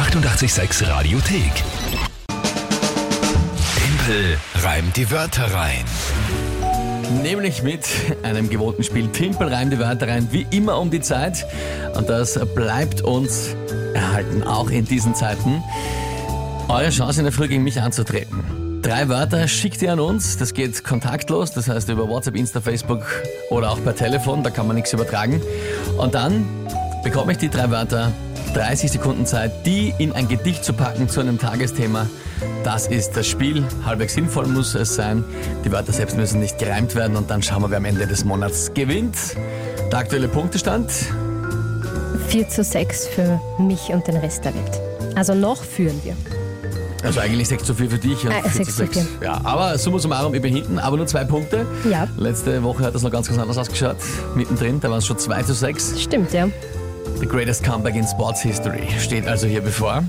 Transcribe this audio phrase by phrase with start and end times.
[0.00, 1.52] 886 Radiothek.
[3.76, 5.84] Tempel reimt die Wörter rein.
[7.22, 7.86] Nämlich mit
[8.22, 11.44] einem gewohnten Spiel Timpel reimt die Wörter rein, wie immer um die Zeit.
[11.94, 13.54] Und das bleibt uns
[13.92, 15.62] erhalten, auch in diesen Zeiten.
[16.68, 18.80] Eure Chance in der Früh gegen mich anzutreten.
[18.80, 23.04] Drei Wörter schickt ihr an uns, das geht kontaktlos, das heißt über WhatsApp, Insta, Facebook
[23.50, 25.42] oder auch per Telefon, da kann man nichts übertragen.
[25.98, 26.46] Und dann
[27.04, 28.12] bekomme ich die drei Wörter,
[28.52, 32.06] 30 Sekunden Zeit, die in ein Gedicht zu packen zu einem Tagesthema.
[32.64, 33.64] Das ist das Spiel.
[33.84, 35.24] Halbwegs sinnvoll muss es sein.
[35.64, 38.24] Die Wörter selbst müssen nicht gereimt werden und dann schauen wir, wer am Ende des
[38.24, 39.16] Monats gewinnt.
[39.90, 40.90] Der aktuelle Punktestand.
[42.28, 44.80] 4 zu 6 für mich und den Rest der Welt.
[45.16, 46.14] Also noch führen wir.
[47.02, 49.08] Also eigentlich 6 zu 4 für dich und Äh, 4 zu 6 zu 6.
[49.22, 51.66] Ja, aber summa summarum, ich bin hinten, aber nur zwei Punkte.
[51.90, 52.06] Ja.
[52.18, 53.96] Letzte Woche hat das noch ganz, ganz anders ausgeschaut.
[54.34, 56.00] Mittendrin, da waren es schon 2 zu 6.
[56.00, 56.48] Stimmt, ja.
[57.18, 60.02] The greatest comeback in Sports History steht also hier bevor.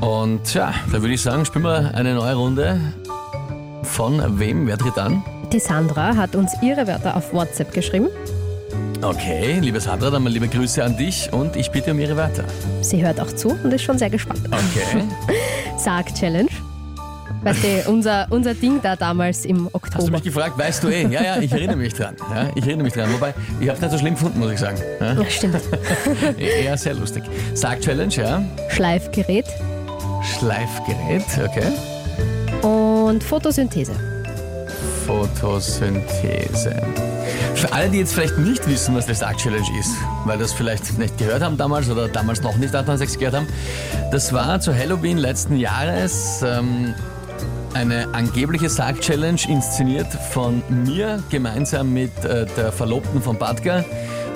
[0.00, 2.80] Und ja, da würde ich sagen, spielen wir eine neue Runde.
[3.84, 4.66] Von wem?
[4.66, 5.22] Wer tritt an?
[5.52, 8.08] Die Sandra hat uns ihre Wörter auf WhatsApp geschrieben.
[9.02, 12.44] Okay, liebe Sandra, dann mal liebe Grüße an dich und ich bitte um ihre Wörter.
[12.82, 14.42] Sie hört auch zu und ist schon sehr gespannt.
[14.46, 15.04] Okay.
[15.76, 16.48] Sag-Challenge.
[17.42, 20.10] Weißt du, unser, unser Ding da damals im Hast du Oktober.
[20.12, 21.02] mich gefragt, weißt du eh?
[21.08, 22.14] Ja, ja, ich erinnere mich dran.
[22.34, 23.12] Ja, ich erinnere mich dran.
[23.12, 24.76] Wobei, ich habe es nicht so schlimm gefunden, muss ich sagen.
[25.00, 25.60] Ja, Ja, stimmt.
[26.38, 27.24] eher sehr lustig.
[27.54, 28.42] Sag-Challenge, ja.
[28.70, 29.46] Schleifgerät
[30.38, 31.66] Schleifgerät, okay.
[32.66, 33.92] und Photosynthese.
[35.06, 36.76] Photosynthese.
[37.56, 39.90] Für alle, die jetzt vielleicht nicht wissen, was der Sarg Challenge ist,
[40.24, 43.46] weil das vielleicht nicht gehört haben damals oder damals noch nicht 806 gehört haben,
[44.12, 46.94] das war zu Halloween letzten Jahres ähm,
[47.74, 53.84] eine angebliche Sarg Challenge inszeniert von mir gemeinsam mit äh, der Verlobten von Badger.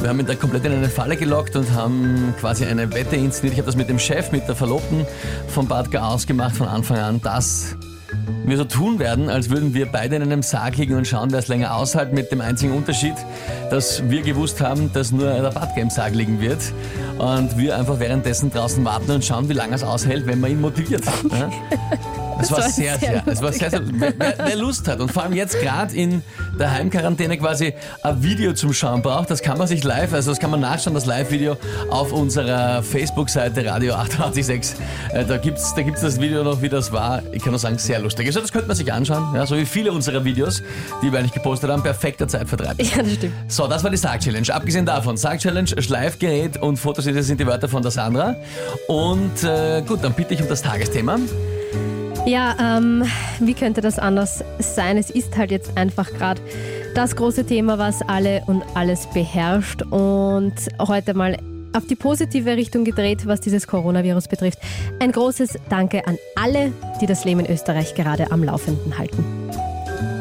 [0.01, 3.55] Wir haben ihn da komplett in eine Falle gelockt und haben quasi eine Wette inszeniert.
[3.55, 5.07] Ich habe das mit dem Chef, mit der Verlobten
[5.48, 7.77] von Badger ausgemacht von Anfang an, dass
[8.45, 11.41] wir so tun werden, als würden wir beide in einem Sarg liegen und schauen, wer
[11.41, 13.14] es länger aushält, mit dem einzigen Unterschied,
[13.70, 16.61] dass wir gewusst haben, dass nur der Badger im Sarg liegen wird
[17.18, 20.61] und wir einfach währenddessen draußen warten und schauen, wie lange es aushält, wenn man ihn
[20.61, 21.05] motiviert.
[22.39, 25.11] Das war war sehr, sehr sehr, es war sehr, sehr wer, wer Lust hat und
[25.11, 26.23] vor allem jetzt gerade in
[26.58, 30.39] der Heimquarantäne quasi ein Video zum Schauen braucht, das kann man sich live, also das
[30.39, 31.57] kann man nachschauen, das Live-Video
[31.91, 34.77] auf unserer Facebook-Seite Radio 886.
[35.13, 37.23] Äh, Da gibt's, da gibt's das Video noch, wie das war.
[37.33, 38.27] Ich kann nur sagen, sehr lustig.
[38.27, 40.63] Also das könnte man sich anschauen, ja, so wie viele unserer Videos,
[41.03, 42.80] die wir eigentlich gepostet haben, perfekter Zeitvertreib.
[42.80, 43.35] Ja, das stimmt.
[43.48, 44.53] So, das war die Sarg-Challenge.
[44.55, 48.36] Abgesehen davon, Sarg-Challenge, Schleifgerät und Fotosynthese sind die Wörter von der Sandra.
[48.89, 51.18] Und äh, gut, dann bitte ich um das Tagesthema.
[52.27, 53.05] Ja, ähm,
[53.39, 54.98] wie könnte das anders sein?
[54.98, 56.42] Es ist halt jetzt einfach gerade
[56.97, 59.83] das große Thema, was alle und alles beherrscht.
[59.83, 61.36] Und heute mal
[61.73, 64.59] auf die positive Richtung gedreht, was dieses Coronavirus betrifft.
[64.98, 69.25] Ein großes Danke an alle, die das Leben in Österreich gerade am Laufenden halten.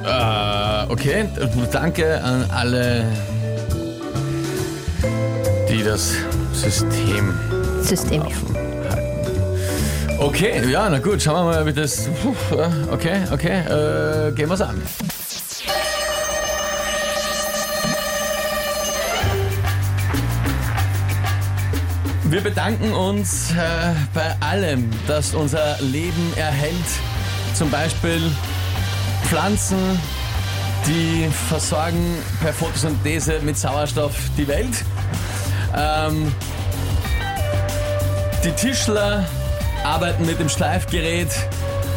[0.06, 1.26] Äh, okay,
[1.72, 3.06] danke an alle,
[5.72, 6.14] die das
[6.54, 7.34] System
[7.82, 8.22] System.
[8.22, 8.65] laufen.
[10.18, 12.10] Okay, ja, na gut, schauen wir mal, wie das.
[12.22, 14.82] Puh, äh, Okay, okay, äh, gehen wir's an.
[22.24, 23.56] Wir bedanken uns äh,
[24.14, 26.74] bei allem, das unser Leben erhält.
[27.54, 28.22] Zum Beispiel
[29.26, 29.78] Pflanzen,
[30.88, 34.84] die versorgen per Photosynthese mit Sauerstoff die Welt.
[35.78, 36.34] Ähm,
[38.44, 39.26] die Tischler
[39.86, 41.30] arbeiten mit dem Schleifgerät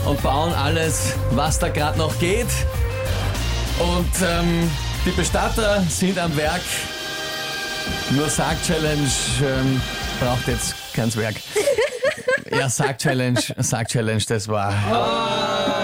[0.05, 2.47] und bauen alles, was da gerade noch geht.
[3.79, 4.71] Und ähm,
[5.07, 6.61] die Bestatter sind am Werk.
[8.11, 9.09] Nur Sarg-Challenge
[9.43, 9.81] ähm,
[10.21, 11.37] braucht jetzt kein Werk.
[12.51, 15.78] ja, Sarg-Challenge, Sarg-Challenge, das war...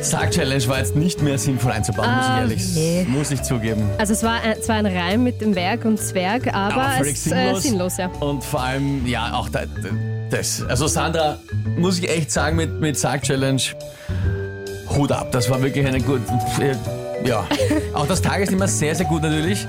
[0.00, 3.06] Sarg-Challenge war jetzt nicht mehr sinnvoll einzubauen, muss ich Ah, ehrlich, nee.
[3.08, 3.82] muss ich zugeben.
[3.98, 7.14] Also es war ein, zwar ein Reim mit dem Werk und Zwerg, aber, Aber völlig
[7.16, 8.08] es ist äh, sinnlos, ja.
[8.20, 9.60] Und vor allem, ja, auch da,
[10.30, 10.62] das.
[10.68, 11.38] Also Sandra,
[11.76, 13.60] muss ich echt sagen, mit, mit Sarg Challenge,
[14.90, 15.32] Hut ab.
[15.32, 16.22] Das war wirklich eine gute,
[16.60, 16.74] äh,
[17.28, 17.46] ja.
[17.94, 19.66] Auch das Tagesthema sehr, sehr gut natürlich.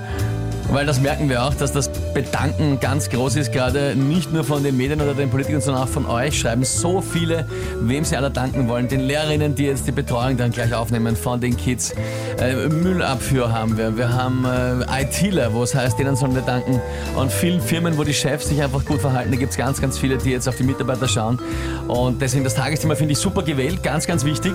[0.72, 4.62] Weil das merken wir auch, dass das Bedanken ganz groß ist, gerade nicht nur von
[4.62, 6.38] den Medien oder den Politikern, sondern auch von euch.
[6.38, 7.44] Schreiben so viele,
[7.80, 8.86] wem sie alle danken wollen.
[8.86, 11.92] Den Lehrerinnen, die jetzt die Betreuung dann gleich aufnehmen von den Kids.
[12.40, 13.96] Äh, Müllabfuhr haben wir.
[13.96, 16.80] Wir haben äh, ITler, wo es heißt, denen sollen wir danken.
[17.16, 19.32] Und vielen Firmen, wo die Chefs sich einfach gut verhalten.
[19.32, 21.40] Da gibt es ganz, ganz viele, die jetzt auf die Mitarbeiter schauen.
[21.88, 24.52] Und deswegen das Tagesthema finde ich super gewählt, ganz, ganz wichtig.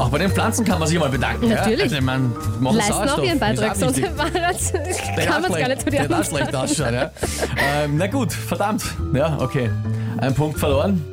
[0.00, 1.50] Auch bei den Pflanzen kann man sich mal bedanken.
[1.50, 1.78] Natürlich.
[1.78, 1.84] Ja?
[1.84, 5.90] Also, ich mein, machen Leisten auch ihren Beitrag, sonst kann man es gar nicht zu
[5.90, 7.10] dir Der darf schlecht ausschauen, ja.
[7.58, 8.82] ähm, na gut, verdammt.
[9.12, 9.70] Ja, okay.
[10.16, 11.04] Ein Punkt verloren.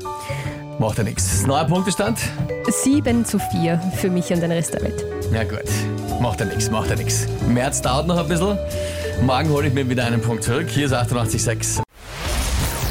[0.79, 1.45] Macht ja nichts.
[1.45, 2.17] Neuer Punktestand?
[2.65, 5.03] 7 zu 4 für mich und den Rest der Welt.
[5.33, 5.67] Ja gut.
[6.21, 7.27] Macht ja nichts, macht ja nichts.
[7.45, 8.57] März dauert noch ein bisschen.
[9.21, 10.67] Morgen hole ich mir wieder einen Punkt zurück.
[10.69, 11.86] Hier ist 88,6.